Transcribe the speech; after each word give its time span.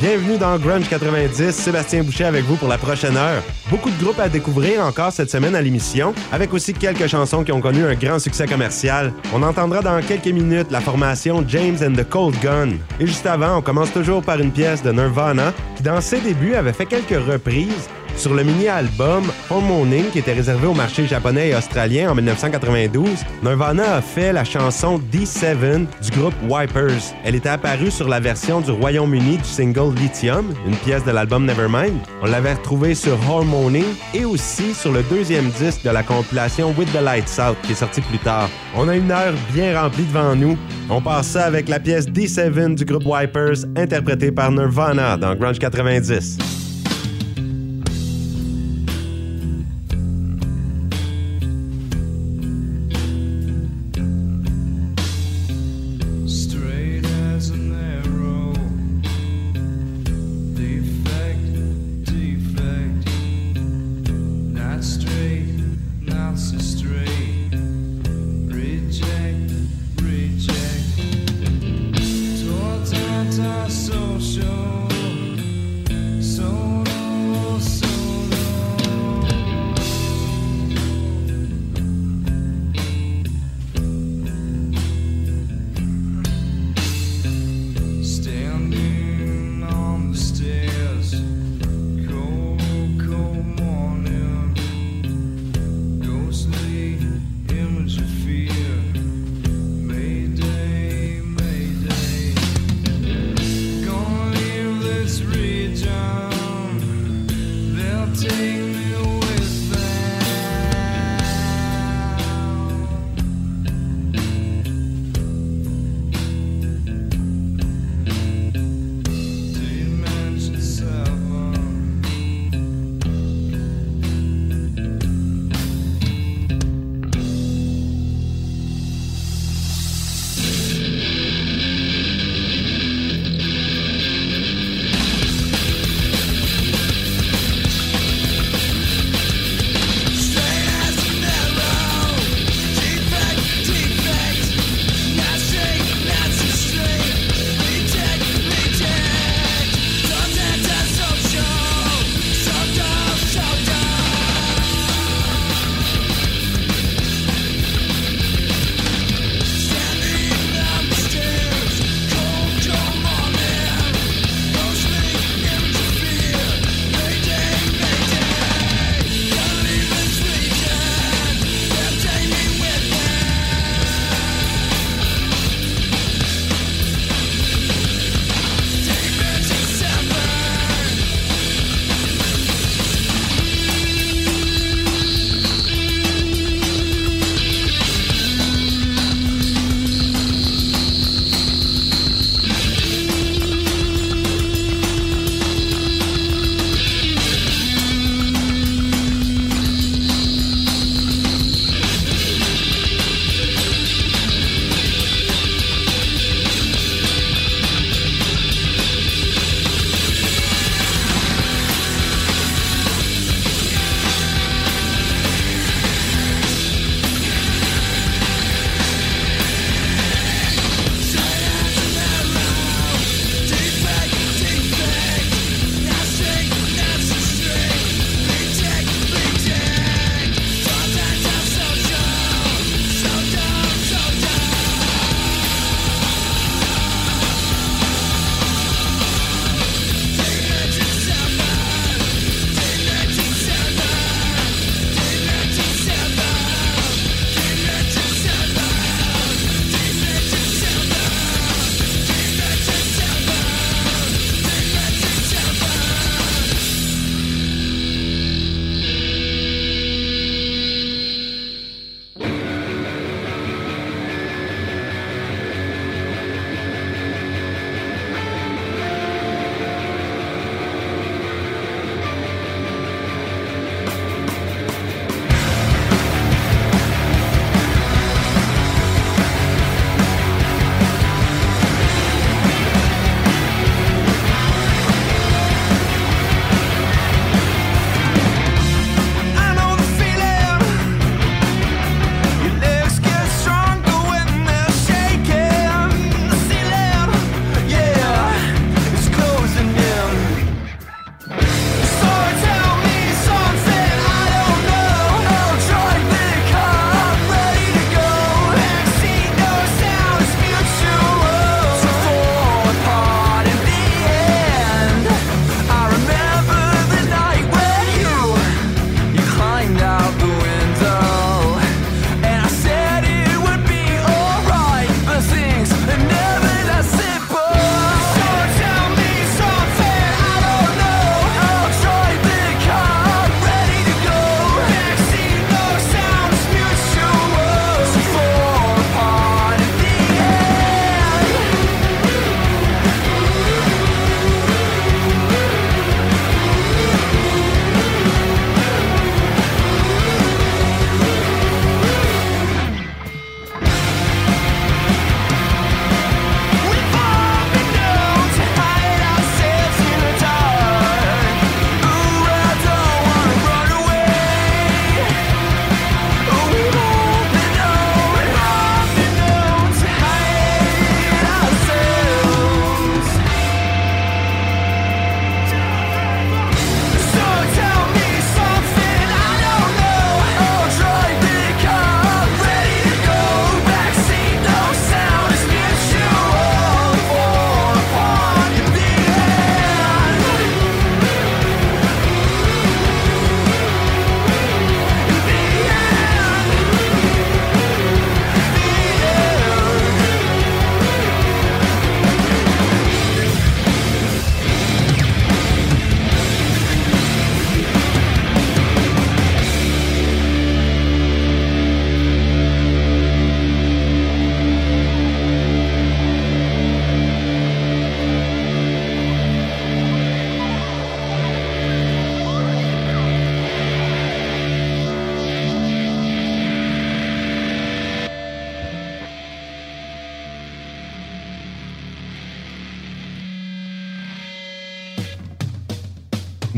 Bienvenue 0.00 0.38
dans 0.38 0.56
Grunge 0.58 0.88
90, 0.88 1.50
Sébastien 1.50 2.04
Boucher 2.04 2.26
avec 2.26 2.44
vous 2.44 2.54
pour 2.54 2.68
la 2.68 2.78
prochaine 2.78 3.16
heure. 3.16 3.42
Beaucoup 3.68 3.90
de 3.90 4.00
groupes 4.00 4.20
à 4.20 4.28
découvrir 4.28 4.80
encore 4.84 5.10
cette 5.10 5.28
semaine 5.28 5.56
à 5.56 5.60
l'émission, 5.60 6.14
avec 6.30 6.54
aussi 6.54 6.72
quelques 6.72 7.08
chansons 7.08 7.42
qui 7.42 7.50
ont 7.50 7.60
connu 7.60 7.84
un 7.84 7.96
grand 7.96 8.20
succès 8.20 8.46
commercial. 8.46 9.12
On 9.34 9.42
entendra 9.42 9.80
dans 9.80 10.00
quelques 10.00 10.28
minutes 10.28 10.70
la 10.70 10.80
formation 10.80 11.44
James 11.48 11.78
and 11.82 11.94
the 11.94 12.08
Cold 12.08 12.36
Gun. 12.40 12.76
Et 13.00 13.08
juste 13.08 13.26
avant, 13.26 13.58
on 13.58 13.60
commence 13.60 13.92
toujours 13.92 14.22
par 14.22 14.38
une 14.38 14.52
pièce 14.52 14.84
de 14.84 14.92
Nirvana, 14.92 15.52
qui 15.76 15.82
dans 15.82 16.00
ses 16.00 16.20
débuts 16.20 16.54
avait 16.54 16.72
fait 16.72 16.86
quelques 16.86 17.20
reprises, 17.20 17.88
sur 18.18 18.34
le 18.34 18.42
mini-album 18.42 19.24
Morning 19.50 20.10
qui 20.10 20.18
était 20.18 20.32
réservé 20.32 20.66
au 20.66 20.74
marché 20.74 21.06
japonais 21.06 21.50
et 21.50 21.54
australien 21.54 22.10
en 22.10 22.14
1992, 22.16 23.24
Nirvana 23.42 23.96
a 23.96 24.00
fait 24.00 24.32
la 24.32 24.44
chanson 24.44 25.00
D7 25.12 25.86
du 26.02 26.10
groupe 26.18 26.34
Wipers. 26.48 27.14
Elle 27.24 27.36
était 27.36 27.48
apparue 27.48 27.90
sur 27.90 28.08
la 28.08 28.18
version 28.18 28.60
du 28.60 28.72
Royaume-Uni 28.72 29.36
du 29.36 29.44
single 29.44 29.94
Lithium, 29.94 30.52
une 30.66 30.76
pièce 30.76 31.04
de 31.04 31.12
l'album 31.12 31.46
Nevermind. 31.46 31.94
On 32.22 32.26
l'avait 32.26 32.54
retrouvée 32.54 32.94
sur 32.94 33.16
Morning 33.44 33.84
et 34.12 34.24
aussi 34.24 34.74
sur 34.74 34.92
le 34.92 35.02
deuxième 35.04 35.50
disque 35.50 35.84
de 35.84 35.90
la 35.90 36.02
compilation 36.02 36.74
With 36.76 36.92
the 36.92 37.02
Lights 37.02 37.38
Out 37.38 37.56
qui 37.62 37.72
est 37.72 37.76
sorti 37.76 38.00
plus 38.00 38.18
tard. 38.18 38.48
On 38.76 38.88
a 38.88 38.96
une 38.96 39.12
heure 39.12 39.34
bien 39.52 39.80
remplie 39.80 40.04
devant 40.04 40.34
nous. 40.34 40.58
On 40.90 41.00
passe 41.00 41.28
ça 41.28 41.44
avec 41.44 41.68
la 41.68 41.78
pièce 41.78 42.08
D7 42.08 42.74
du 42.74 42.84
groupe 42.84 43.06
Wipers 43.06 43.64
interprétée 43.76 44.32
par 44.32 44.50
Nirvana 44.50 45.16
dans 45.16 45.34
Grunge 45.34 45.58
90. 45.58 46.67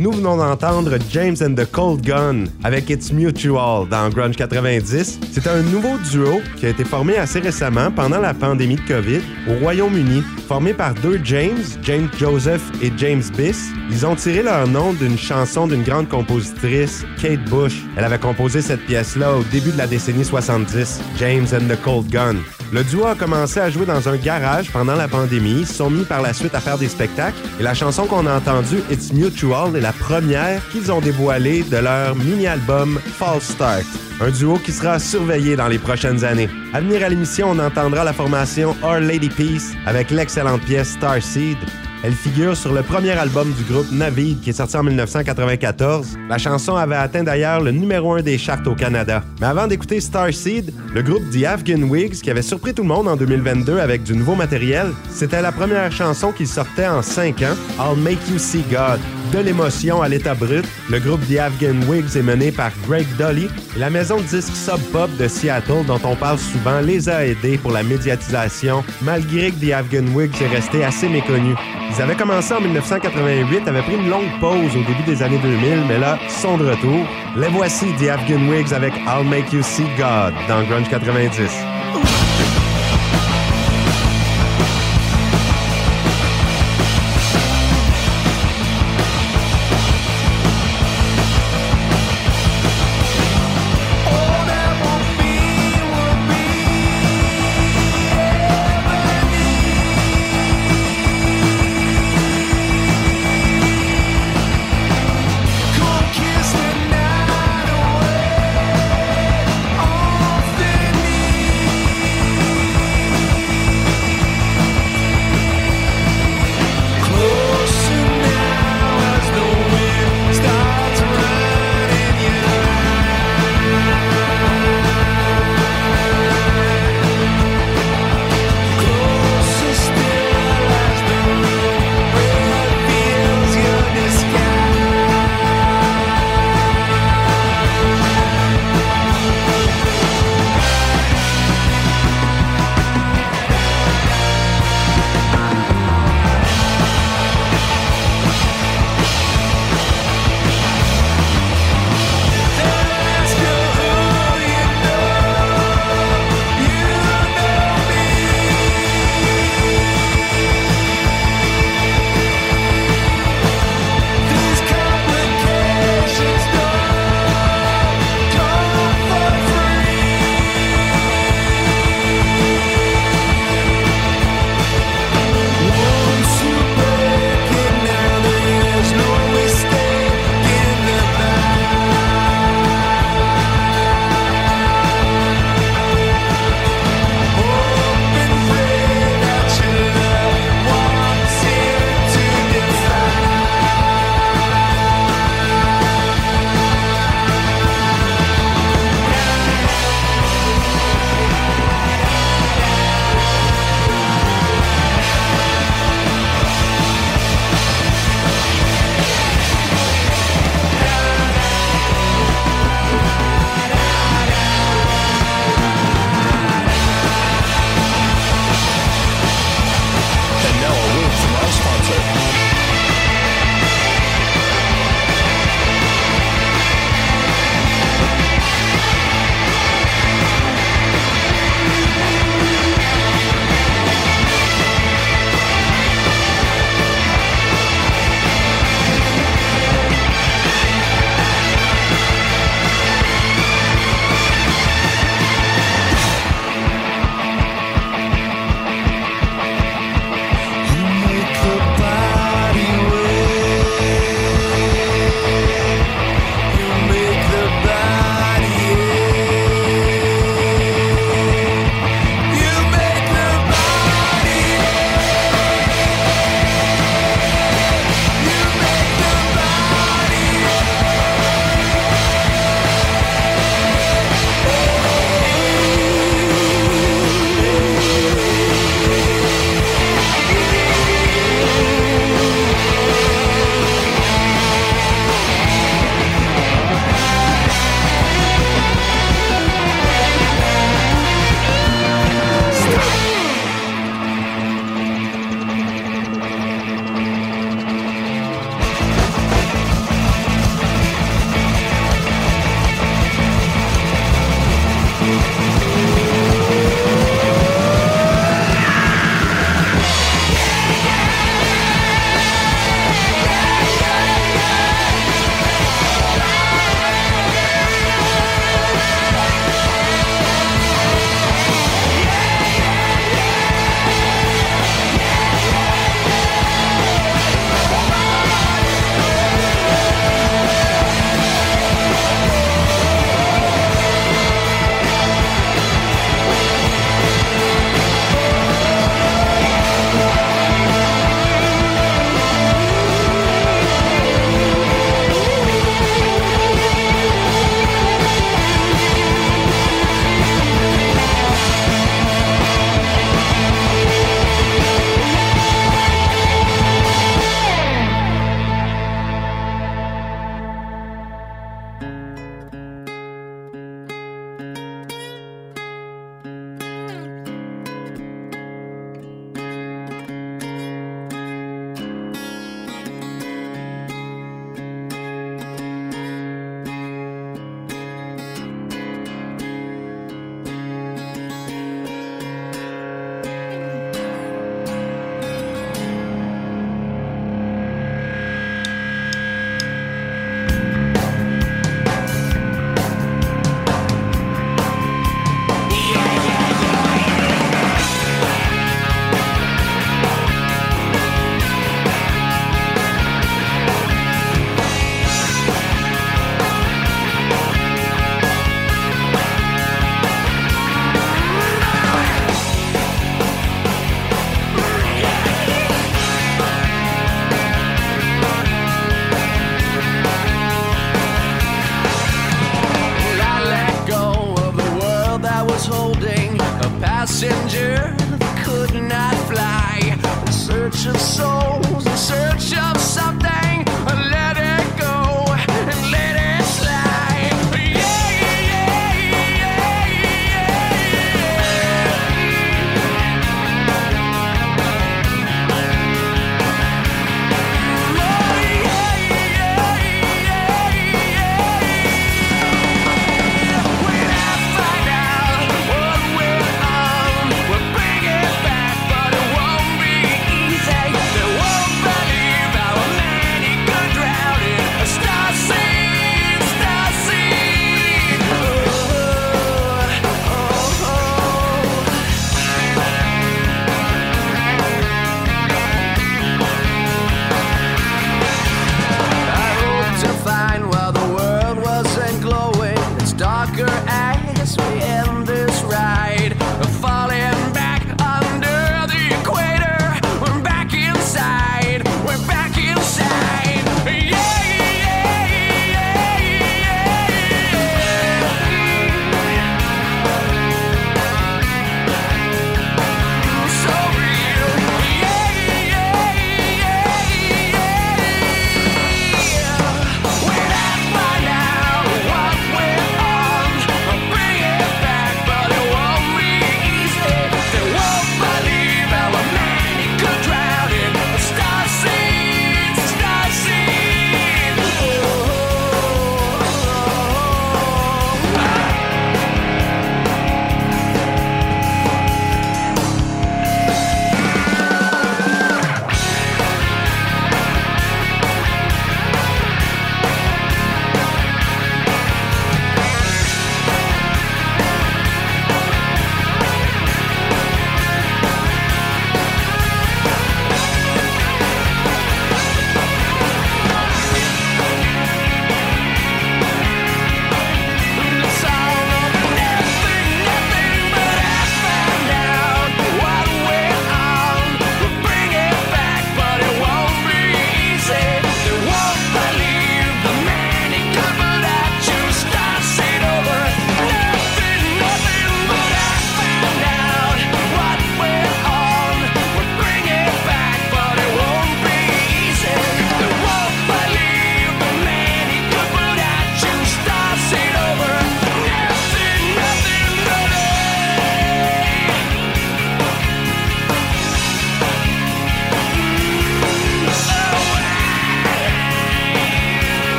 Nous 0.00 0.12
venons 0.12 0.38
d'entendre 0.38 0.96
James 1.10 1.36
and 1.42 1.56
the 1.56 1.70
Cold 1.70 2.00
Gun 2.00 2.44
avec 2.64 2.88
It's 2.88 3.12
Mutual 3.12 3.86
dans 3.86 4.08
Grunge 4.08 4.34
90. 4.34 5.20
C'est 5.30 5.46
un 5.46 5.60
nouveau 5.60 5.98
duo 6.10 6.40
qui 6.56 6.64
a 6.64 6.68
été 6.70 6.84
formé 6.84 7.18
assez 7.18 7.38
récemment 7.38 7.90
pendant 7.90 8.18
la 8.18 8.32
pandémie 8.32 8.76
de 8.76 8.80
COVID 8.88 9.20
au 9.46 9.58
Royaume-Uni. 9.62 10.22
Formé 10.48 10.72
par 10.72 10.94
deux 10.94 11.20
James, 11.22 11.62
James 11.82 12.08
Joseph 12.18 12.62
et 12.82 12.90
James 12.96 13.22
Biss, 13.36 13.72
ils 13.90 14.06
ont 14.06 14.16
tiré 14.16 14.42
leur 14.42 14.66
nom 14.66 14.94
d'une 14.94 15.18
chanson 15.18 15.66
d'une 15.66 15.82
grande 15.82 16.08
compositrice, 16.08 17.04
Kate 17.20 17.44
Bush. 17.50 17.82
Elle 17.98 18.04
avait 18.04 18.18
composé 18.18 18.62
cette 18.62 18.86
pièce-là 18.86 19.36
au 19.36 19.42
début 19.52 19.70
de 19.70 19.76
la 19.76 19.86
décennie 19.86 20.24
70, 20.24 20.98
James 21.18 21.46
and 21.52 21.68
the 21.68 21.78
Cold 21.82 22.08
Gun. 22.08 22.36
Le 22.72 22.84
duo 22.84 23.04
a 23.06 23.16
commencé 23.16 23.58
à 23.58 23.68
jouer 23.68 23.84
dans 23.84 24.08
un 24.08 24.16
garage 24.16 24.70
pendant 24.70 24.94
la 24.94 25.08
pandémie, 25.08 25.60
ils 25.62 25.66
sont 25.66 25.90
mis 25.90 26.04
par 26.04 26.22
la 26.22 26.32
suite 26.32 26.54
à 26.54 26.60
faire 26.60 26.78
des 26.78 26.88
spectacles 26.88 27.36
et 27.58 27.64
la 27.64 27.74
chanson 27.74 28.06
qu'on 28.06 28.28
a 28.28 28.36
entendue, 28.36 28.80
It's 28.88 29.12
Mutual, 29.12 29.74
est 29.74 29.80
la 29.80 29.92
première 29.92 30.62
qu'ils 30.68 30.92
ont 30.92 31.00
dévoilée 31.00 31.64
de 31.64 31.78
leur 31.78 32.14
mini-album 32.14 33.00
False 33.18 33.42
Start. 33.42 33.86
Un 34.20 34.30
duo 34.30 34.56
qui 34.58 34.70
sera 34.70 35.00
surveillé 35.00 35.56
dans 35.56 35.66
les 35.66 35.78
prochaines 35.78 36.24
années. 36.24 36.48
À 36.72 36.80
venir 36.80 37.04
à 37.04 37.08
l'émission, 37.08 37.50
on 37.50 37.58
entendra 37.58 38.04
la 38.04 38.12
formation 38.12 38.76
Our 38.84 39.00
Lady 39.00 39.30
Peace 39.30 39.72
avec 39.84 40.12
l'excellente 40.12 40.60
pièce 40.62 40.90
Starseed. 40.90 41.58
Elle 42.02 42.14
figure 42.14 42.56
sur 42.56 42.72
le 42.72 42.82
premier 42.82 43.10
album 43.10 43.52
du 43.52 43.62
groupe 43.64 43.90
Navid 43.92 44.40
qui 44.40 44.50
est 44.50 44.54
sorti 44.54 44.74
en 44.74 44.82
1994. 44.82 46.16
La 46.30 46.38
chanson 46.38 46.74
avait 46.74 46.96
atteint 46.96 47.22
d'ailleurs 47.22 47.60
le 47.60 47.72
numéro 47.72 48.14
1 48.14 48.22
des 48.22 48.38
charts 48.38 48.66
au 48.66 48.74
Canada. 48.74 49.22
Mais 49.38 49.46
avant 49.46 49.66
d'écouter 49.66 50.00
Starseed, 50.00 50.72
le 50.94 51.02
groupe 51.02 51.28
The 51.30 51.44
Afghan 51.44 51.82
Wigs, 51.82 52.22
qui 52.22 52.30
avait 52.30 52.40
surpris 52.40 52.72
tout 52.72 52.82
le 52.82 52.88
monde 52.88 53.06
en 53.06 53.16
2022 53.16 53.78
avec 53.78 54.02
du 54.02 54.14
nouveau 54.14 54.34
matériel, 54.34 54.92
c'était 55.10 55.42
la 55.42 55.52
première 55.52 55.92
chanson 55.92 56.32
qu'ils 56.32 56.48
sortait 56.48 56.86
en 56.86 57.02
5 57.02 57.42
ans, 57.42 57.56
I'll 57.78 58.00
Make 58.02 58.18
You 58.30 58.38
See 58.38 58.64
God. 58.70 58.98
De 59.32 59.38
l'émotion 59.38 60.02
à 60.02 60.08
l'état 60.08 60.34
brut, 60.34 60.64
le 60.90 60.98
groupe 60.98 61.20
The 61.28 61.38
Afghan 61.38 61.76
Wigs 61.86 62.16
est 62.16 62.22
mené 62.22 62.50
par 62.50 62.72
Greg 62.88 63.06
Dolly 63.16 63.48
et 63.76 63.78
la 63.78 63.90
maison 63.90 64.16
de 64.16 64.22
disques 64.22 64.56
Sub 64.56 64.80
Pop 64.90 65.08
de 65.18 65.28
Seattle, 65.28 65.84
dont 65.86 66.00
on 66.02 66.16
parle 66.16 66.38
souvent, 66.38 66.80
les 66.80 67.08
a 67.08 67.24
aidés 67.24 67.58
pour 67.58 67.70
la 67.70 67.84
médiatisation, 67.84 68.82
malgré 69.02 69.52
que 69.52 69.64
The 69.64 69.72
Afghan 69.72 70.06
Wigs 70.14 70.42
est 70.42 70.48
resté 70.48 70.82
assez 70.82 71.08
méconnu. 71.08 71.54
Ils 71.92 72.02
avaient 72.02 72.14
commencé 72.14 72.54
en 72.54 72.60
1988, 72.60 73.66
avaient 73.66 73.82
pris 73.82 73.96
une 73.96 74.08
longue 74.08 74.30
pause 74.40 74.76
au 74.76 74.82
début 74.84 75.02
des 75.04 75.22
années 75.22 75.38
2000, 75.38 75.84
mais 75.88 75.98
là, 75.98 76.18
sont 76.28 76.56
de 76.56 76.70
retour. 76.70 77.04
Les 77.36 77.48
voici, 77.48 77.86
The 77.98 78.08
Afghan 78.08 78.48
Wigs 78.48 78.72
avec 78.72 78.94
I'll 78.94 79.26
Make 79.28 79.52
You 79.52 79.62
See 79.62 79.86
God 79.96 80.32
dans 80.48 80.62
Grunge 80.64 80.88
90. 80.88 81.79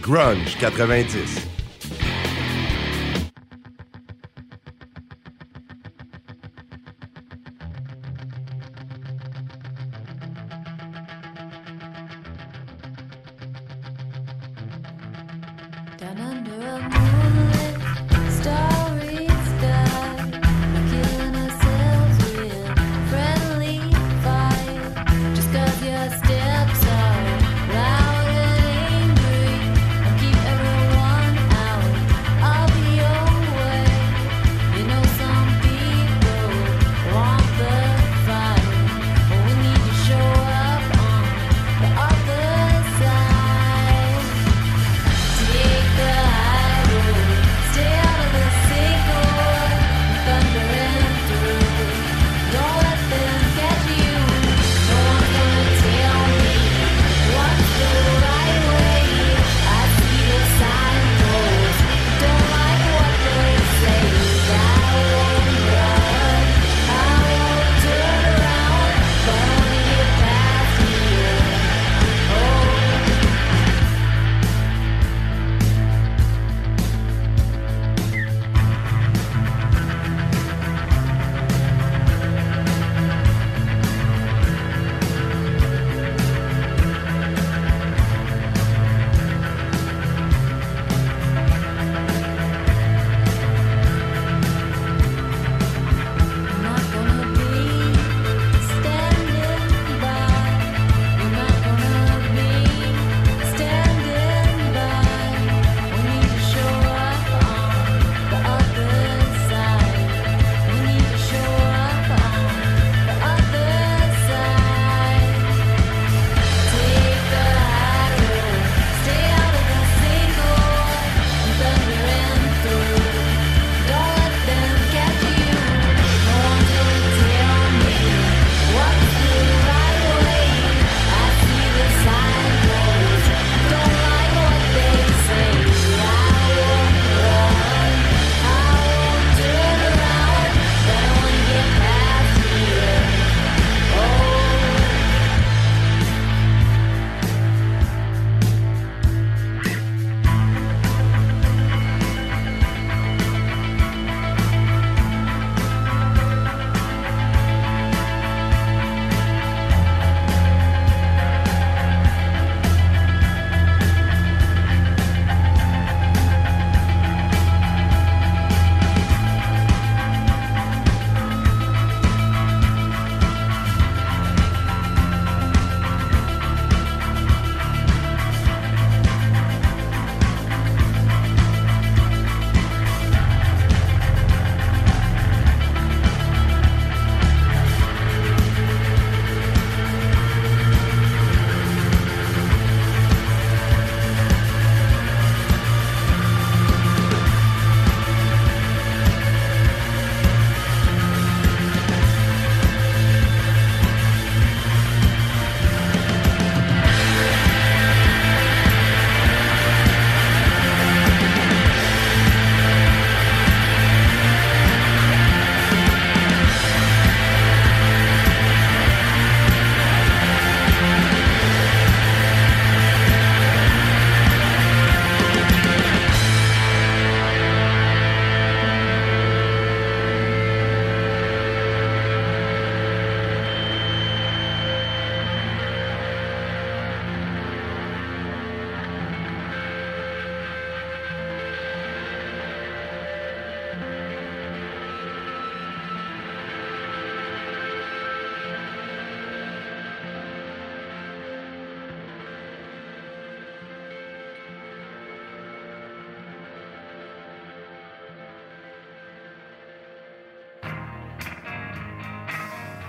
Grunge 0.00 0.56
90. 0.86 1.55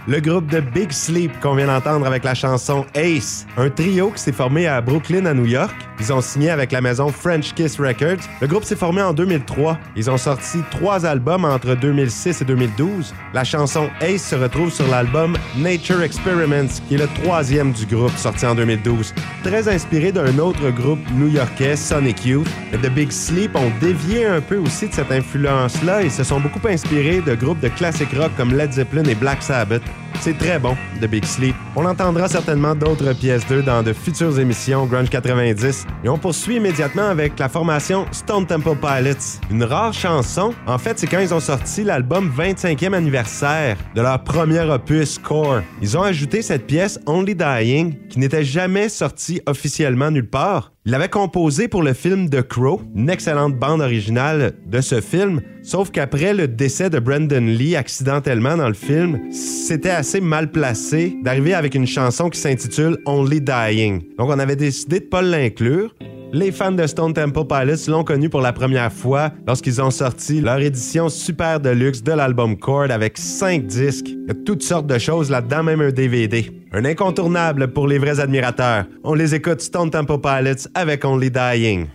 Le 0.07 0.21
groupe 0.21 0.47
de 0.47 0.61
Big 0.61 0.91
Sleep 0.91 1.37
qu'on 1.41 1.55
vient 1.55 1.67
d'entendre 1.67 2.05
avec 2.05 2.23
la 2.23 2.33
chanson 2.33 2.85
Ace, 2.95 3.45
un 3.57 3.69
trio 3.69 4.11
qui 4.11 4.21
s'est 4.21 4.31
formé 4.31 4.65
à 4.65 4.79
Brooklyn, 4.79 5.25
à 5.25 5.33
New 5.33 5.45
York. 5.45 5.75
Ils 5.99 6.13
ont 6.13 6.21
signé 6.21 6.49
avec 6.49 6.71
la 6.71 6.79
maison 6.79 7.09
French 7.09 7.53
Kiss 7.53 7.77
Records. 7.79 8.23
Le 8.39 8.47
groupe 8.47 8.63
s'est 8.63 8.75
formé 8.75 9.01
en 9.01 9.13
2003. 9.13 9.77
Ils 9.95 10.09
ont 10.09 10.17
sorti 10.17 10.59
trois 10.71 11.05
albums 11.05 11.43
entre 11.43 11.75
2006 11.75 12.41
et 12.41 12.45
2012. 12.45 13.13
La 13.33 13.43
chanson 13.43 13.89
Ace 13.99 14.23
se 14.23 14.35
retrouve 14.35 14.71
sur 14.71 14.87
l'album 14.87 15.35
Nature 15.57 16.01
Experiments, 16.01 16.81
qui 16.87 16.95
est 16.95 16.99
le 16.99 17.09
troisième 17.23 17.73
du 17.73 17.85
groupe, 17.85 18.15
sorti 18.15 18.45
en 18.45 18.55
2012. 18.55 19.13
Très 19.43 19.67
inspiré 19.67 20.11
d'un 20.11 20.37
autre 20.37 20.69
groupe 20.69 20.99
new-yorkais, 21.15 21.75
Sonic 21.75 22.25
Youth. 22.25 22.47
The 22.71 22.89
Big 22.89 23.11
Sleep 23.11 23.55
ont 23.55 23.71
dévié 23.81 24.25
un 24.25 24.39
peu 24.39 24.57
aussi 24.57 24.87
de 24.87 24.93
cette 24.93 25.11
influence-là 25.11 26.03
et 26.03 26.09
se 26.09 26.23
sont 26.23 26.39
beaucoup 26.39 26.65
inspirés 26.67 27.21
de 27.21 27.35
groupes 27.35 27.59
de 27.59 27.69
classic 27.69 28.09
rock 28.13 28.31
comme 28.37 28.53
Led 28.53 28.71
Zeppelin 28.71 29.03
et 29.05 29.15
Black 29.15 29.41
Sabbath. 29.41 29.81
C'est 30.21 30.37
très 30.37 30.59
bon, 30.59 30.75
Big 31.09 31.23
Sleep. 31.23 31.55
On 31.75 31.85
entendra 31.85 32.27
certainement 32.27 32.75
d'autres 32.75 33.13
pièces 33.13 33.47
d'eux 33.47 33.61
dans 33.61 33.83
de 33.83 33.93
futures 33.93 34.39
émissions 34.39 34.85
Grunge 34.85 35.09
90. 35.09 35.85
Et 36.03 36.09
on 36.09 36.17
poursuit 36.17 36.57
immédiatement 36.57 37.07
avec 37.07 37.37
la 37.39 37.47
formation 37.47 38.05
Stone 38.11 38.45
Temple 38.45 38.75
Pilots. 38.75 39.39
Une 39.49 39.63
rare 39.63 39.93
chanson. 39.93 40.53
En 40.65 40.77
fait, 40.77 40.99
c'est 40.99 41.07
quand 41.07 41.19
ils 41.19 41.33
ont 41.33 41.39
sorti 41.39 41.83
l'album 41.83 42.31
25e 42.35 42.93
anniversaire 42.93 43.77
de 43.95 44.01
leur 44.01 44.23
premier 44.23 44.59
opus 44.61 45.17
Core. 45.19 45.61
Ils 45.81 45.97
ont 45.97 46.03
ajouté 46.03 46.41
cette 46.41 46.67
pièce 46.67 46.99
Only 47.05 47.35
Dying 47.35 47.95
qui 48.09 48.19
n'était 48.19 48.43
jamais 48.43 48.89
sortie 48.89 49.41
officiellement 49.45 50.11
nulle 50.11 50.29
part. 50.29 50.73
Il 50.87 50.91
l'avait 50.91 51.09
composé 51.09 51.67
pour 51.67 51.83
le 51.83 51.91
film 51.91 52.29
The 52.29 52.41
Crow, 52.41 52.81
une 52.95 53.09
excellente 53.09 53.59
bande 53.59 53.81
originale 53.81 54.53
de 54.67 54.79
ce 54.79 55.01
film, 55.01 55.41
sauf 55.61 55.91
qu'après 55.91 56.33
le 56.33 56.47
décès 56.47 56.89
de 56.89 56.97
Brandon 56.97 57.41
Lee 57.41 57.75
accidentellement 57.75 58.55
dans 58.55 58.69
le 58.69 58.73
film, 58.73 59.19
c'était 59.33 59.89
mal 60.21 60.51
placé 60.51 61.17
d'arriver 61.21 61.53
avec 61.53 61.75
une 61.75 61.85
chanson 61.85 62.29
qui 62.29 62.39
s'intitule 62.39 62.97
Only 63.05 63.41
Dying. 63.41 64.01
Donc 64.17 64.29
on 64.29 64.39
avait 64.39 64.55
décidé 64.55 64.99
de 64.99 65.05
pas 65.05 65.21
l'inclure. 65.21 65.93
Les 66.33 66.51
fans 66.51 66.71
de 66.71 66.85
Stone 66.87 67.13
Temple 67.13 67.45
Pilots 67.45 67.89
l'ont 67.89 68.03
connu 68.03 68.29
pour 68.29 68.41
la 68.41 68.51
première 68.51 68.91
fois 68.91 69.31
lorsqu'ils 69.45 69.81
ont 69.81 69.91
sorti 69.91 70.41
leur 70.41 70.59
édition 70.59 71.07
super 71.09 71.59
deluxe 71.59 72.03
de 72.03 72.11
l'album 72.11 72.57
Chord 72.57 72.91
avec 72.91 73.17
5 73.17 73.65
disques. 73.65 74.07
Il 74.09 74.27
y 74.27 74.31
a 74.31 74.33
toutes 74.45 74.63
sortes 74.63 74.87
de 74.87 74.97
choses 74.97 75.29
là-dedans, 75.29 75.63
même 75.63 75.81
un 75.81 75.91
DVD. 75.91 76.51
Un 76.73 76.83
incontournable 76.83 77.69
pour 77.69 77.87
les 77.87 77.97
vrais 77.97 78.19
admirateurs. 78.19 78.85
On 79.03 79.13
les 79.13 79.35
écoute 79.35 79.61
Stone 79.61 79.89
Temple 79.89 80.19
Pilots 80.19 80.67
avec 80.73 81.05
Only 81.05 81.31
Dying. 81.31 81.87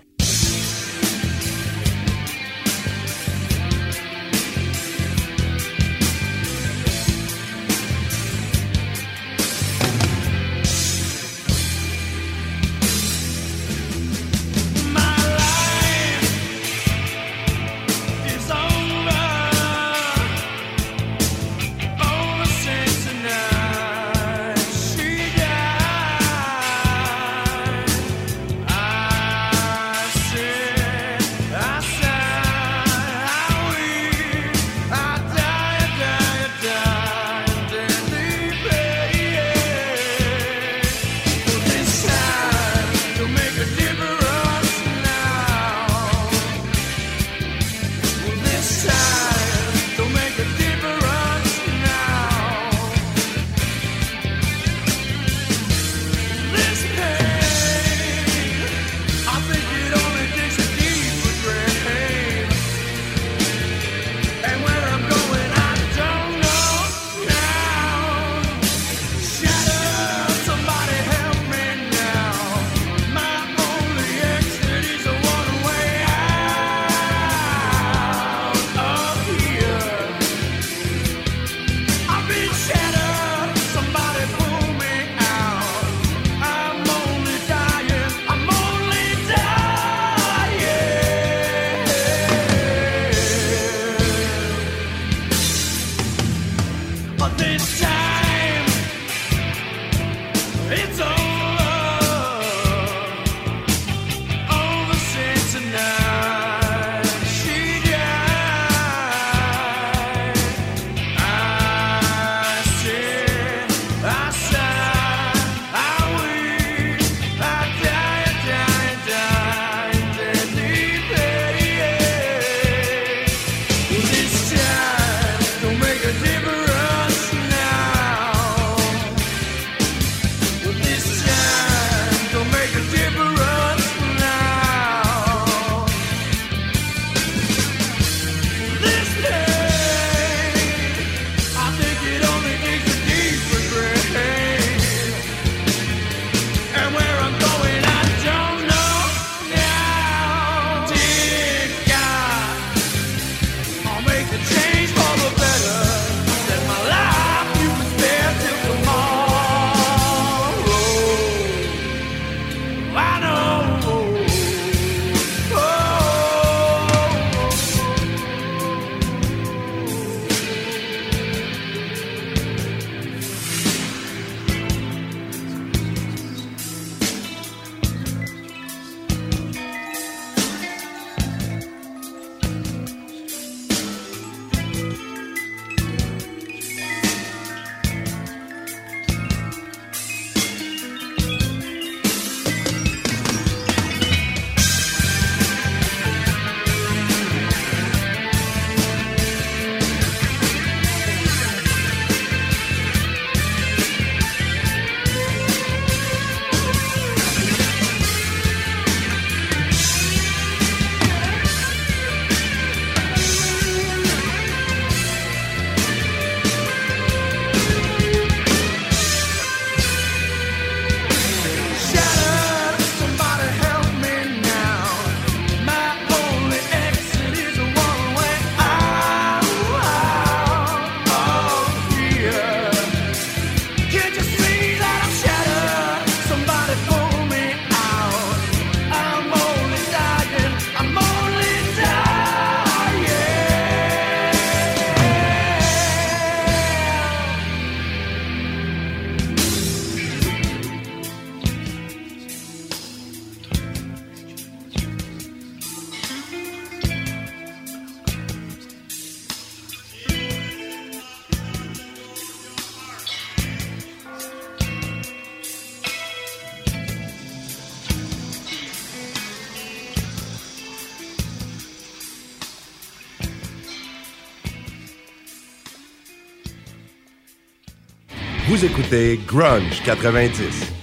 Écoutez 278.65 279.19
Grunge 279.27 279.83
90. 279.85 280.82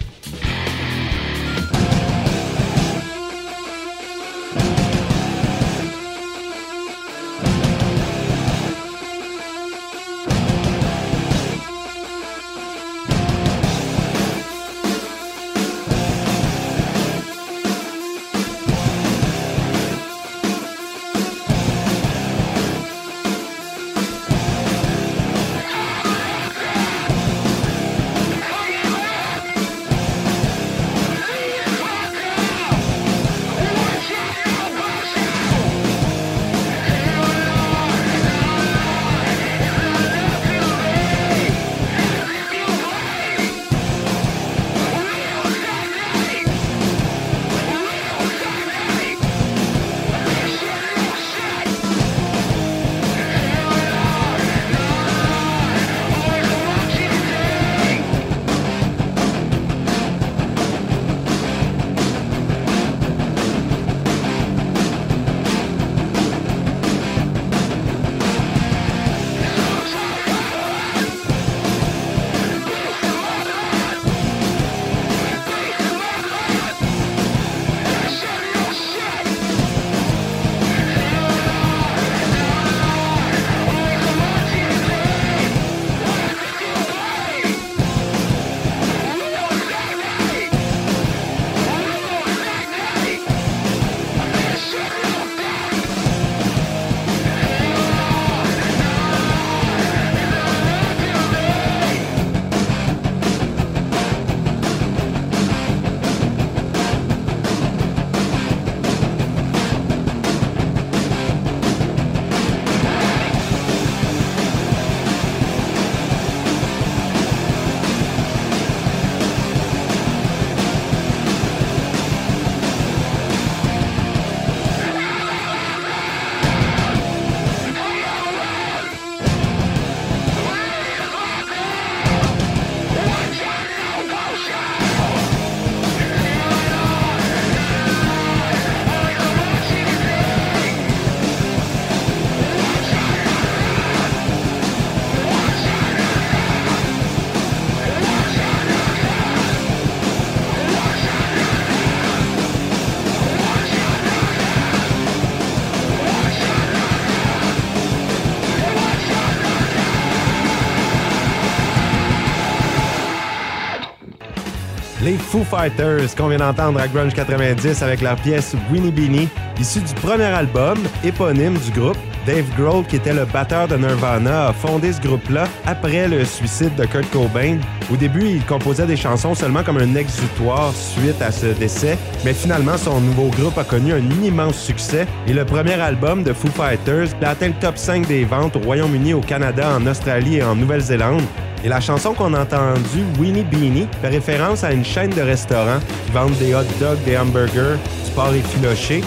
Foo 165.19 165.43
Fighters 165.43 166.15
qu'on 166.15 166.27
vient 166.27 166.37
d'entendre 166.37 166.79
à 166.79 166.87
Grunge 166.87 167.13
90 167.13 167.81
avec 167.83 168.01
leur 168.01 168.15
pièce 168.15 168.55
Winnie 168.71 168.91
Beanie, 168.91 169.29
issue 169.59 169.81
du 169.81 169.93
premier 169.95 170.23
album 170.23 170.77
éponyme 171.03 171.57
du 171.57 171.71
groupe. 171.71 171.97
Dave 172.25 172.45
Grohl, 172.57 172.85
qui 172.85 172.97
était 172.97 173.13
le 173.13 173.25
batteur 173.25 173.67
de 173.67 173.75
Nirvana, 173.75 174.49
a 174.49 174.53
fondé 174.53 174.93
ce 174.93 175.01
groupe-là 175.01 175.45
après 175.65 176.07
le 176.07 176.25
suicide 176.25 176.75
de 176.75 176.85
Kurt 176.85 177.09
Cobain. 177.11 177.57
Au 177.91 177.95
début, 177.95 178.25
il 178.25 178.45
composait 178.45 178.85
des 178.85 178.97
chansons 178.97 179.33
seulement 179.33 179.63
comme 179.63 179.77
un 179.77 179.95
exutoire 179.95 180.73
suite 180.75 181.21
à 181.21 181.31
ce 181.31 181.47
décès, 181.47 181.97
mais 182.25 182.33
finalement, 182.33 182.77
son 182.77 182.99
nouveau 183.01 183.29
groupe 183.29 183.57
a 183.57 183.63
connu 183.63 183.93
un 183.93 184.23
immense 184.23 184.57
succès 184.57 185.07
et 185.27 185.33
le 185.33 185.45
premier 185.45 185.79
album 185.79 186.23
de 186.23 186.33
Foo 186.33 186.49
Fighters 186.49 187.07
a 187.23 187.29
atteint 187.29 187.47
le 187.47 187.53
top 187.53 187.77
5 187.77 188.05
des 188.07 188.25
ventes 188.25 188.55
au 188.57 188.59
Royaume-Uni, 188.59 189.13
au 189.13 189.21
Canada, 189.21 189.75
en 189.75 189.87
Australie 189.87 190.37
et 190.37 190.43
en 190.43 190.55
Nouvelle-Zélande. 190.55 191.23
Et 191.63 191.67
la 191.67 191.81
chanson 191.81 192.13
qu'on 192.13 192.33
a 192.33 192.41
entendue, 192.41 193.03
Winnie 193.19 193.43
Beanie, 193.43 193.87
fait 194.01 194.07
référence 194.07 194.63
à 194.63 194.71
une 194.71 194.85
chaîne 194.85 195.09
de 195.09 195.21
restaurants 195.21 195.79
qui 196.05 196.11
vendent 196.13 196.37
des 196.37 196.55
hot 196.55 196.63
dogs, 196.79 197.03
des 197.05 197.17
hamburgers, 197.17 197.77
du 198.05 198.11
porc 198.11 198.33
effiloché. 198.33 199.03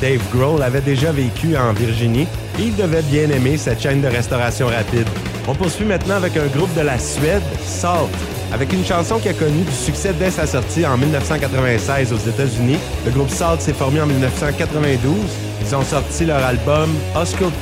Dave 0.00 0.20
Grohl 0.34 0.62
avait 0.62 0.82
déjà 0.82 1.10
vécu 1.10 1.56
en 1.56 1.72
Virginie 1.72 2.26
et 2.58 2.62
il 2.64 2.76
devait 2.76 3.02
bien 3.02 3.30
aimer 3.30 3.56
cette 3.56 3.80
chaîne 3.80 4.02
de 4.02 4.08
restauration 4.08 4.66
rapide. 4.66 5.08
On 5.48 5.54
poursuit 5.54 5.86
maintenant 5.86 6.16
avec 6.16 6.36
un 6.36 6.46
groupe 6.48 6.74
de 6.74 6.82
la 6.82 6.98
Suède, 6.98 7.42
Salt, 7.64 8.10
avec 8.52 8.74
une 8.74 8.84
chanson 8.84 9.18
qui 9.18 9.30
a 9.30 9.32
connu 9.32 9.62
du 9.62 9.72
succès 9.72 10.12
dès 10.18 10.30
sa 10.30 10.46
sortie 10.46 10.84
en 10.84 10.98
1996 10.98 12.12
aux 12.12 12.28
États-Unis. 12.28 12.78
Le 13.06 13.10
groupe 13.10 13.30
Salt 13.30 13.60
s'est 13.60 13.72
formé 13.72 14.02
en 14.02 14.06
1992. 14.06 15.45
Ils 15.68 15.74
ont 15.74 15.82
sorti 15.82 16.26
leur 16.26 16.44
album 16.44 16.90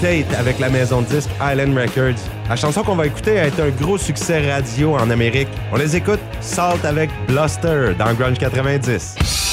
Tate 0.02 0.38
avec 0.38 0.58
la 0.58 0.68
maison 0.68 1.00
de 1.00 1.06
disque 1.06 1.30
Island 1.40 1.74
Records. 1.74 2.20
La 2.50 2.56
chanson 2.56 2.82
qu'on 2.82 2.96
va 2.96 3.06
écouter 3.06 3.40
a 3.40 3.46
été 3.46 3.62
un 3.62 3.70
gros 3.70 3.96
succès 3.96 4.52
radio 4.52 4.94
en 4.94 5.08
Amérique. 5.08 5.48
On 5.72 5.76
les 5.76 5.96
écoute 5.96 6.20
Salt 6.42 6.84
avec 6.84 7.08
Bluster 7.26 7.94
dans 7.98 8.12
Grunge 8.12 8.38
90. 8.38 9.43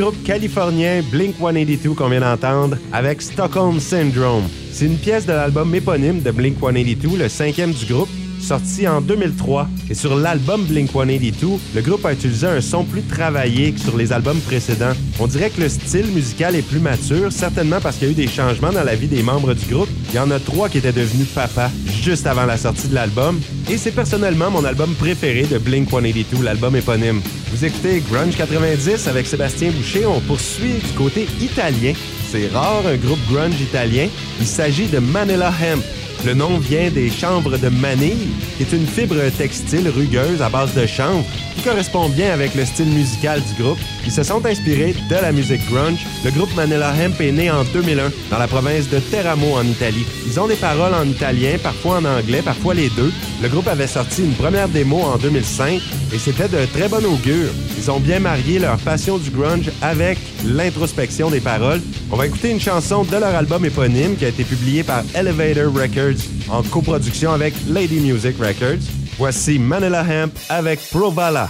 Groupe 0.00 0.22
californien, 0.24 1.02
Blink 1.10 1.36
182, 1.38 1.90
qu'on 1.90 2.08
vient 2.08 2.20
d'entendre, 2.20 2.78
avec 2.90 3.20
Stockholm 3.20 3.78
Syndrome. 3.80 4.44
C'est 4.72 4.86
une 4.86 4.96
pièce 4.96 5.26
de 5.26 5.32
l'album 5.32 5.74
éponyme 5.74 6.22
de 6.22 6.30
Blink 6.30 6.58
182, 6.58 7.18
le 7.18 7.28
cinquième 7.28 7.72
du 7.72 7.84
groupe, 7.84 8.08
sorti 8.40 8.88
en 8.88 9.02
2003. 9.02 9.68
Et 9.90 9.94
sur 9.94 10.16
l'album 10.16 10.64
Blink 10.64 10.90
182, 10.90 11.48
le 11.74 11.82
groupe 11.82 12.06
a 12.06 12.14
utilisé 12.14 12.46
un 12.46 12.62
son 12.62 12.84
plus 12.84 13.02
travaillé 13.02 13.72
que 13.72 13.80
sur 13.80 13.98
les 13.98 14.10
albums 14.10 14.40
précédents. 14.40 14.94
On 15.18 15.26
dirait 15.26 15.50
que 15.50 15.60
le 15.60 15.68
style 15.68 16.06
musical 16.06 16.56
est 16.56 16.66
plus 16.66 16.80
mature, 16.80 17.30
certainement 17.30 17.80
parce 17.82 17.96
qu'il 17.96 18.06
y 18.06 18.10
a 18.10 18.12
eu 18.12 18.16
des 18.16 18.28
changements 18.28 18.72
dans 18.72 18.84
la 18.84 18.94
vie 18.94 19.08
des 19.08 19.22
membres 19.22 19.52
du 19.52 19.66
groupe. 19.66 19.90
Il 20.10 20.16
y 20.16 20.18
en 20.18 20.30
a 20.30 20.38
trois 20.38 20.70
qui 20.70 20.78
étaient 20.78 20.92
devenus 20.92 21.28
papa 21.28 21.70
juste 22.02 22.26
avant 22.26 22.46
la 22.46 22.56
sortie 22.56 22.88
de 22.88 22.94
l'album. 22.94 23.38
Et 23.68 23.76
c'est 23.76 23.92
personnellement 23.92 24.50
mon 24.50 24.64
album 24.64 24.94
préféré 24.94 25.42
de 25.42 25.58
Blink 25.58 25.90
182, 25.90 26.42
l'album 26.42 26.74
éponyme. 26.74 27.20
Vous 27.50 27.64
écoutez 27.64 28.00
Grunge 28.00 28.36
90 28.36 29.08
avec 29.08 29.26
Sébastien 29.26 29.72
Boucher. 29.72 30.06
On 30.06 30.20
poursuit 30.20 30.74
du 30.74 30.92
côté 30.96 31.26
italien. 31.40 31.94
C'est 32.30 32.46
rare 32.46 32.86
un 32.86 32.96
groupe 32.96 33.18
grunge 33.28 33.60
italien. 33.60 34.08
Il 34.38 34.46
s'agit 34.46 34.86
de 34.86 35.00
Manila 35.00 35.48
Hemp. 35.48 35.82
Le 36.26 36.34
nom 36.34 36.58
vient 36.58 36.90
des 36.90 37.08
chambres 37.08 37.56
de 37.56 37.68
manille, 37.68 38.28
qui 38.56 38.62
est 38.62 38.72
une 38.72 38.86
fibre 38.86 39.16
textile 39.38 39.88
rugueuse 39.88 40.42
à 40.42 40.50
base 40.50 40.74
de 40.74 40.86
chanvre 40.86 41.24
qui 41.56 41.62
correspond 41.62 42.08
bien 42.08 42.32
avec 42.32 42.54
le 42.54 42.64
style 42.64 42.88
musical 42.88 43.40
du 43.42 43.62
groupe. 43.62 43.78
Ils 44.04 44.12
se 44.12 44.22
sont 44.22 44.44
inspirés 44.44 44.94
de 45.08 45.14
la 45.14 45.32
musique 45.32 45.64
grunge. 45.70 46.06
Le 46.24 46.30
groupe 46.30 46.54
Manila 46.54 46.92
Hemp 46.94 47.20
est 47.20 47.32
né 47.32 47.50
en 47.50 47.64
2001 47.64 48.10
dans 48.30 48.38
la 48.38 48.48
province 48.48 48.88
de 48.88 48.98
Teramo 48.98 49.54
en 49.54 49.64
Italie. 49.64 50.06
Ils 50.26 50.38
ont 50.40 50.46
des 50.46 50.56
paroles 50.56 50.94
en 50.94 51.04
italien, 51.04 51.56
parfois 51.62 51.98
en 51.98 52.04
anglais, 52.04 52.42
parfois 52.42 52.74
les 52.74 52.88
deux. 52.90 53.12
Le 53.42 53.48
groupe 53.48 53.68
avait 53.68 53.86
sorti 53.86 54.24
une 54.24 54.34
première 54.34 54.68
démo 54.68 55.00
en 55.00 55.16
2005 55.16 55.80
et 56.12 56.18
c'était 56.18 56.48
de 56.48 56.64
très 56.66 56.88
bon 56.88 57.04
augure. 57.04 57.50
Ils 57.78 57.90
ont 57.90 58.00
bien 58.00 58.20
marié 58.20 58.58
leur 58.58 58.78
passion 58.78 59.18
du 59.18 59.30
grunge 59.30 59.70
avec 59.82 60.18
l'introspection 60.44 61.30
des 61.30 61.40
paroles. 61.40 61.80
On 62.10 62.16
va 62.16 62.26
écouter 62.26 62.50
une 62.50 62.60
chanson 62.60 63.04
de 63.04 63.16
leur 63.16 63.34
album 63.34 63.64
éponyme 63.64 64.16
qui 64.16 64.24
a 64.24 64.28
été 64.28 64.44
publié 64.44 64.82
par 64.82 65.02
Elevator 65.14 65.72
Records 65.72 66.09
en 66.48 66.62
coproduction 66.62 67.32
avec 67.32 67.54
Lady 67.68 68.00
Music 68.00 68.36
Records. 68.38 68.82
Voici 69.18 69.58
Manila 69.58 70.02
Hemp 70.02 70.32
avec 70.48 70.80
Provala. 70.90 71.48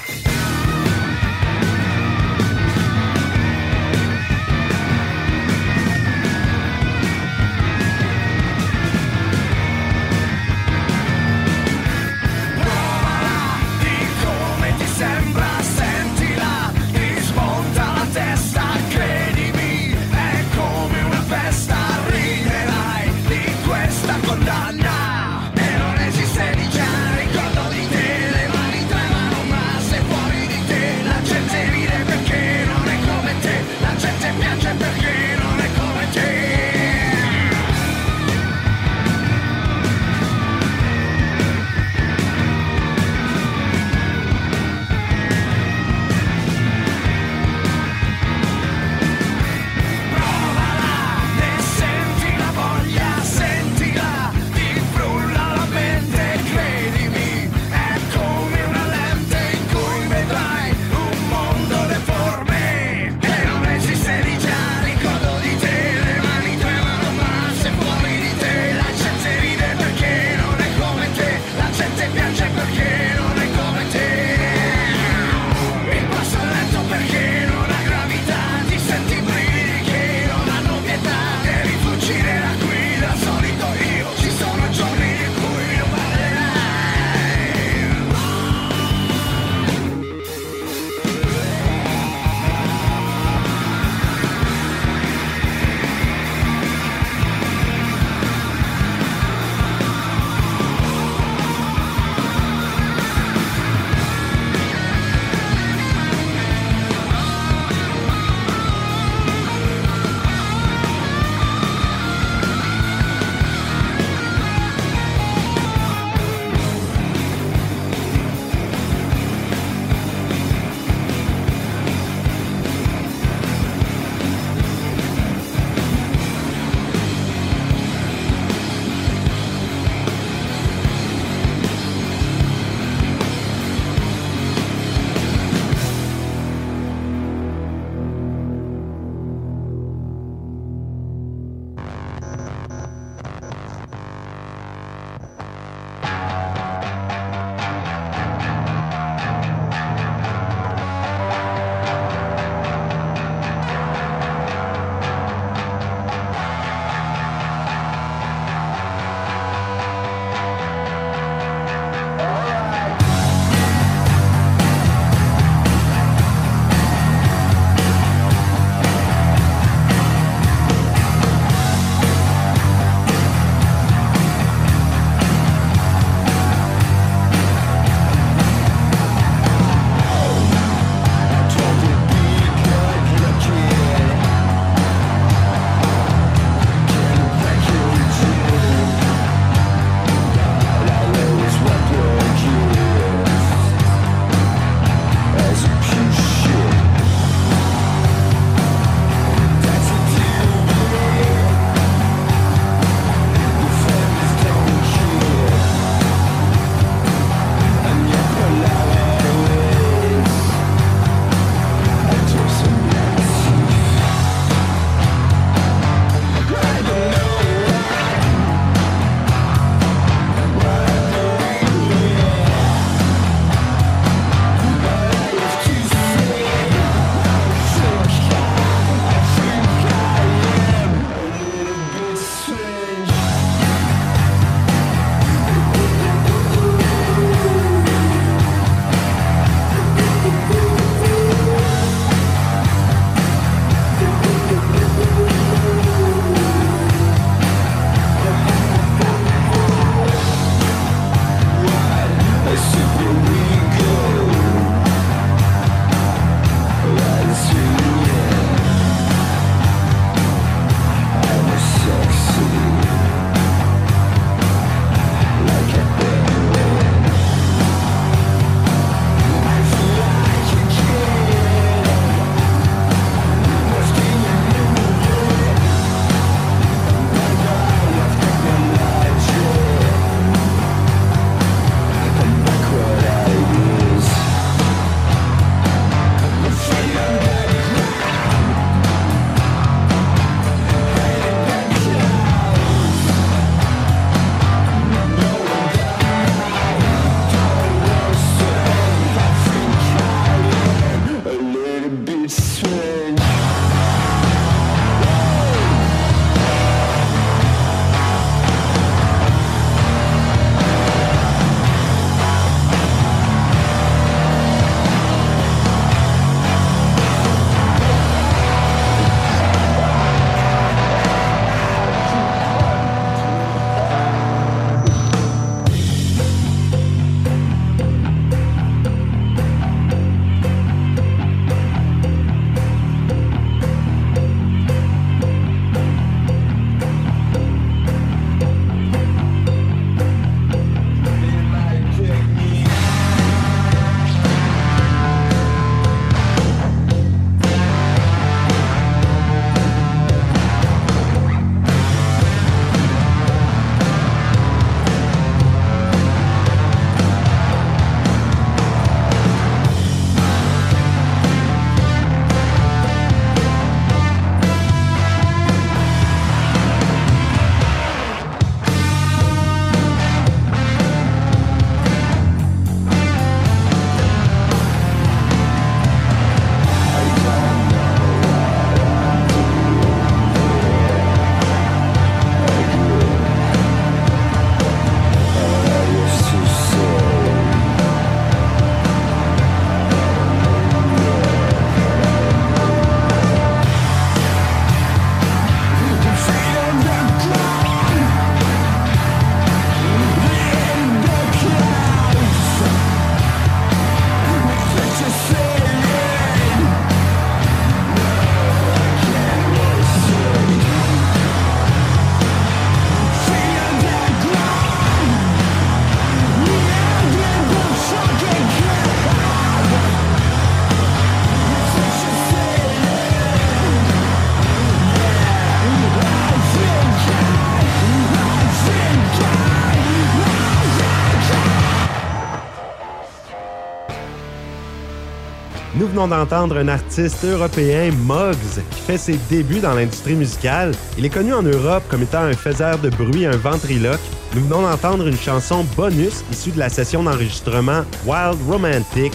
Venons 436.00 436.16
d'entendre 436.16 436.56
un 436.56 436.68
artiste 436.68 437.24
européen, 437.24 437.90
Muggs, 438.06 438.62
qui 438.70 438.80
fait 438.80 438.96
ses 438.96 439.18
débuts 439.28 439.60
dans 439.60 439.74
l'industrie 439.74 440.14
musicale. 440.14 440.72
Il 440.96 441.04
est 441.04 441.10
connu 441.10 441.34
en 441.34 441.42
Europe 441.42 441.82
comme 441.88 442.02
étant 442.02 442.22
un 442.22 442.32
faiseur 442.32 442.78
de 442.78 442.88
bruit, 442.88 443.26
un 443.26 443.36
ventriloque. 443.36 444.00
Nous 444.34 444.42
venons 444.44 444.62
d'entendre 444.62 445.06
une 445.06 445.16
chanson 445.16 445.64
bonus 445.76 446.24
issue 446.32 446.52
de 446.52 446.58
la 446.58 446.70
session 446.70 447.02
d'enregistrement 447.02 447.82
Wild 448.06 448.38
Romantics, 448.48 449.12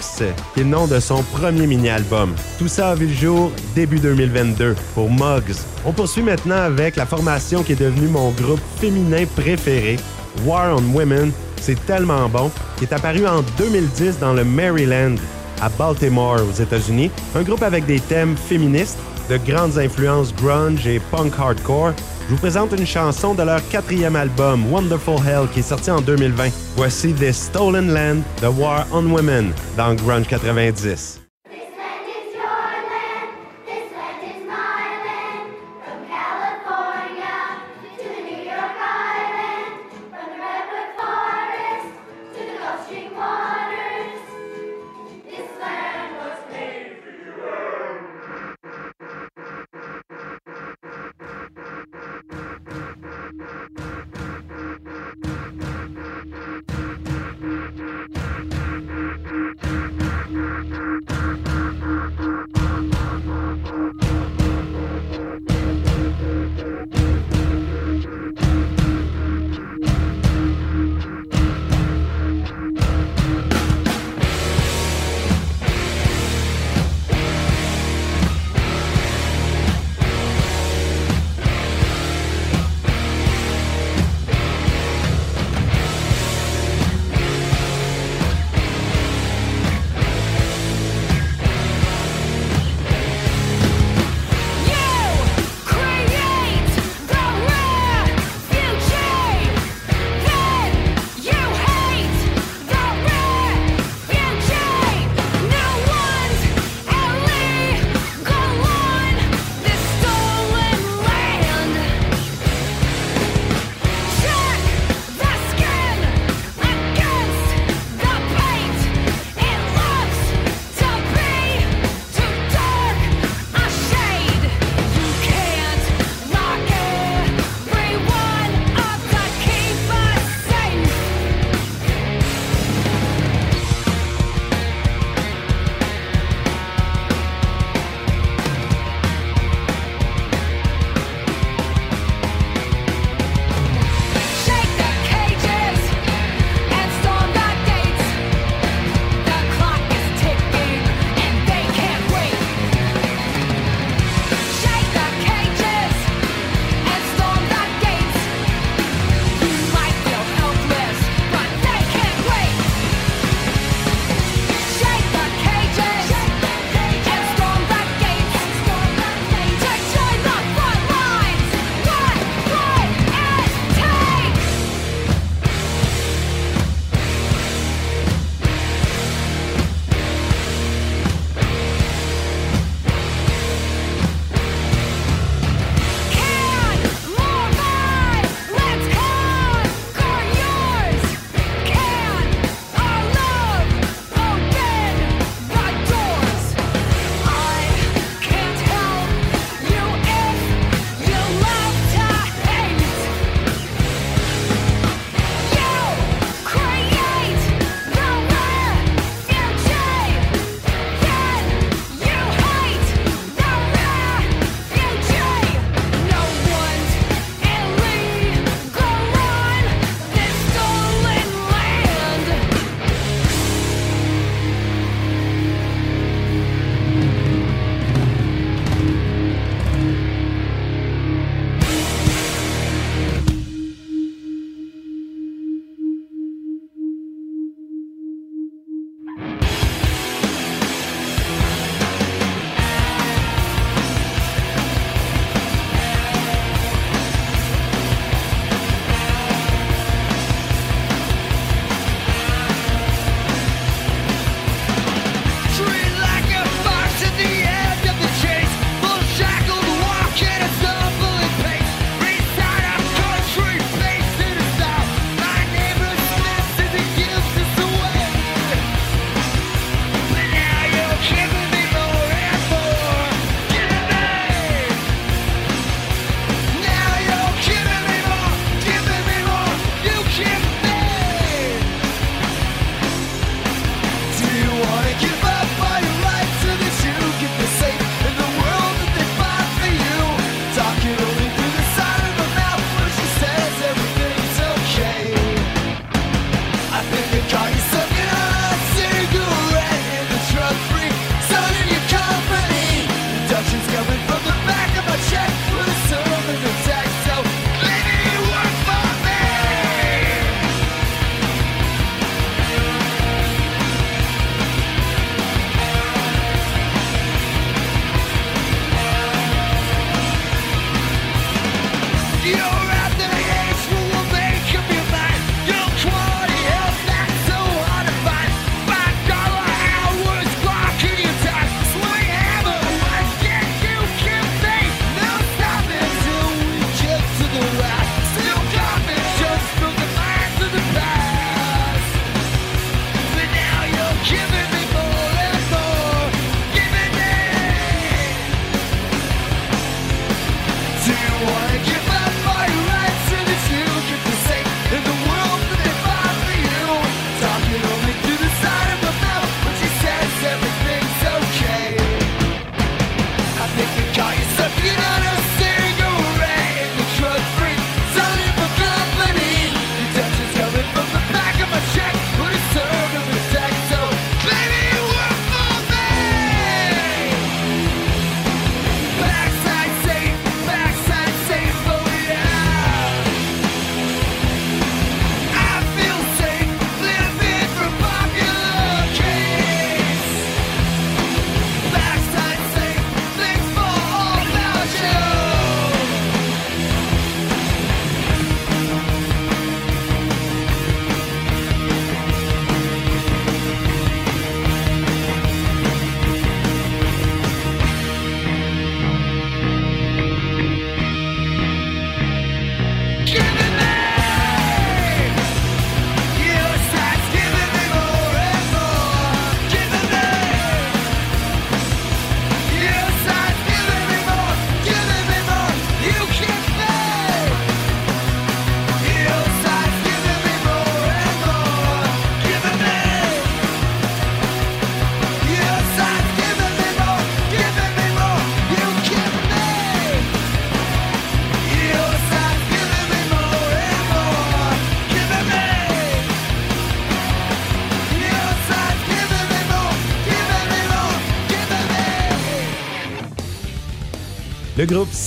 qui 0.54 0.60
est 0.60 0.64
le 0.64 0.66
nom 0.66 0.86
de 0.86 1.00
son 1.00 1.24
premier 1.24 1.66
mini-album. 1.66 2.36
Tout 2.60 2.68
ça 2.68 2.92
a 2.92 2.96
vu 2.96 3.08
le 3.08 3.14
jour 3.14 3.52
début 3.74 4.00
2022 4.00 4.76
pour 4.94 5.10
Muggs. 5.10 5.56
On 5.86 5.92
poursuit 5.92 6.24
maintenant 6.24 6.62
avec 6.62 6.98
la 6.98 7.08
formation 7.08 7.64
qui 7.64 7.72
est 7.72 7.82
devenue 7.82 8.10
mon 8.10 8.30
groupe 8.32 8.62
féminin 8.80 9.26
préféré, 9.36 9.98
War 10.46 10.78
on 10.78 10.96
Women. 10.96 11.32
C'est 11.62 11.84
tellement 11.88 12.30
bon, 12.30 12.52
qui 12.78 12.84
est 12.84 12.94
apparu 12.94 13.26
en 13.26 13.42
2010 13.58 14.20
dans 14.20 14.34
le 14.34 14.44
Maryland 14.44 15.16
à 15.62 15.70
Baltimore 15.70 16.40
aux 16.48 16.62
États-Unis, 16.62 17.12
un 17.36 17.44
groupe 17.44 17.64
avec 17.64 17.86
des 17.86 18.00
thèmes 18.00 18.36
féministes, 18.36 19.00
de 19.30 19.38
grandes 19.38 19.78
influences 19.78 20.34
grunge 20.36 20.86
et 20.88 21.00
punk 21.12 21.34
hardcore. 21.40 21.94
Je 22.28 22.34
vous 22.34 22.40
présente 22.40 22.72
une 22.78 22.88
chanson 22.88 23.34
de 23.34 23.44
leur 23.44 23.68
quatrième 23.70 24.16
album, 24.16 24.72
Wonderful 24.72 25.20
Hell, 25.26 25.48
qui 25.54 25.60
est 25.60 25.64
sorti 25.64 25.92
en 25.92 26.02
2020. 26.02 26.50
Voici 26.76 27.14
The 27.14 27.32
Stolen 27.32 27.94
Land, 27.94 28.22
The 28.42 28.58
War 28.58 28.86
on 28.92 29.06
Women, 29.12 29.52
dans 29.78 29.94
Grunge 29.94 30.28
90. 30.28 31.25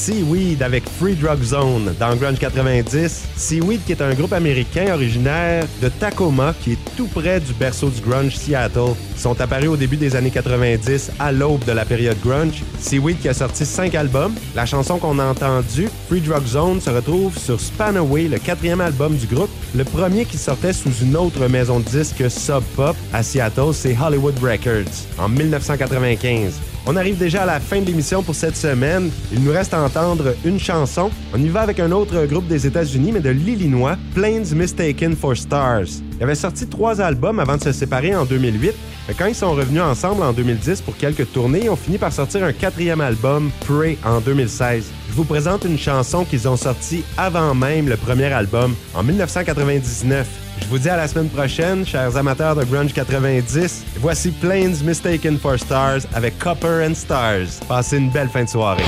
Seaweed 0.09 0.62
avec 0.62 0.88
Free 0.88 1.14
Drug 1.14 1.42
Zone 1.42 1.94
dans 2.00 2.16
Grunge 2.16 2.38
90. 2.38 3.24
Seaweed 3.36 3.84
qui 3.84 3.92
est 3.92 4.00
un 4.00 4.14
groupe 4.14 4.32
américain 4.32 4.94
originaire 4.94 5.66
de 5.82 5.90
Tacoma 5.90 6.54
qui 6.62 6.72
est 6.72 6.78
tout 6.96 7.09
près 7.09 7.38
du 7.40 7.52
berceau 7.52 7.90
du 7.90 8.00
grunge 8.00 8.34
Seattle. 8.34 8.94
Sont 9.18 9.38
apparus 9.38 9.68
au 9.68 9.76
début 9.76 9.98
des 9.98 10.16
années 10.16 10.30
90 10.30 11.11
à 11.18 11.30
l'aube 11.30 11.62
de 11.66 11.72
la 11.72 11.84
période 11.84 12.16
grunge. 12.24 12.62
Seaweed 12.80 13.20
qui 13.20 13.28
a 13.28 13.34
sorti 13.34 13.66
cinq 13.66 13.94
albums. 13.94 14.32
La 14.54 14.64
chanson 14.64 14.96
qu'on 14.96 15.18
a 15.18 15.26
entendue, 15.26 15.90
Free 16.09 16.22
Drug 16.22 16.46
Zone, 16.46 16.80
se 16.80 16.88
retrouve 16.88 17.36
sur 17.36 17.61
Spanaway, 17.61 18.28
le 18.28 18.38
quatrième 18.38 18.80
album 18.80 19.14
du 19.14 19.26
groupe. 19.26 19.50
Le 19.74 19.84
premier 19.84 20.24
qui 20.24 20.38
sortait 20.38 20.72
sous 20.72 21.02
une 21.02 21.16
autre 21.18 21.46
maison 21.48 21.80
de 21.80 21.84
disques 21.84 22.30
Sub 22.30 22.62
Pop 22.76 22.96
à 23.12 23.22
Seattle, 23.22 23.74
c'est 23.74 23.94
Hollywood 24.00 24.38
Records 24.38 25.04
en 25.18 25.28
1995. 25.28 26.68
On 26.91 26.97
arrive 26.97 27.18
déjà 27.18 27.43
à 27.43 27.45
la 27.45 27.61
fin 27.61 27.82
de 27.82 27.84
l'émission 27.84 28.22
pour 28.22 28.34
cette 28.34 28.57
semaine. 28.57 29.11
Il 29.30 29.45
nous 29.45 29.53
reste 29.53 29.74
à 29.74 29.82
entendre 29.82 30.34
une 30.43 30.59
chanson. 30.59 31.11
On 31.34 31.39
y 31.39 31.49
va 31.51 31.61
avec 31.61 31.80
un 31.80 31.93
autre 31.93 32.24
groupe 32.24 32.47
des 32.47 32.66
États-Unis, 32.66 33.12
mais 33.12 33.20
de 33.20 33.28
l'Illinois, 33.28 33.99
Plains 34.14 34.55
Mistaken 34.55 35.14
for 35.14 35.36
Stars. 35.36 36.01
Ils 36.16 36.22
avaient 36.22 36.34
sorti 36.34 36.66
trois 36.66 37.03
albums 37.03 37.41
avant 37.41 37.59
de 37.59 37.62
se 37.62 37.72
séparer 37.72 38.16
en 38.16 38.24
2008. 38.24 38.72
Mais 39.07 39.12
quand 39.12 39.26
ils 39.26 39.34
sont 39.34 39.53
revenus 39.53 39.82
ensemble 39.82 40.22
en 40.22 40.32
2010 40.32 40.80
pour 40.80 40.97
quelques 40.97 41.30
tournées, 41.30 41.64
ils 41.64 41.70
ont 41.70 41.76
fini 41.76 41.99
par 41.99 42.11
sortir 42.11 42.43
un 42.43 42.55
quatrième 42.55 43.03
album, 43.03 43.51
Pray, 43.66 43.99
en 44.03 44.20
2016. 44.20 44.86
Je 45.11 45.12
vous 45.12 45.24
présente 45.24 45.66
une 45.66 45.78
chanson 45.78 46.24
qu'ils 46.24 46.49
ont 46.49 46.57
sortie 46.57 47.05
avant 47.18 47.55
même 47.55 47.91
le 47.91 47.99
premier 47.99 48.32
album, 48.32 48.74
en 48.95 49.03
1999. 49.03 50.47
Je 50.62 50.66
vous 50.66 50.78
dis 50.78 50.88
à 50.88 50.96
la 50.96 51.09
semaine 51.09 51.28
prochaine, 51.28 51.86
chers 51.86 52.16
amateurs 52.16 52.54
de 52.54 52.64
Grunge 52.64 52.92
90. 52.92 53.84
Voici 53.96 54.30
Plains 54.30 54.82
Mistaken 54.84 55.38
for 55.38 55.59
Stars 55.59 56.00
avec 56.14 56.38
Copper 56.38 56.86
and 56.88 56.94
Stars. 56.94 57.61
Passez 57.66 57.98
une 57.98 58.11
belle 58.11 58.28
fin 58.28 58.44
de 58.44 58.48
soirée. 58.48 58.84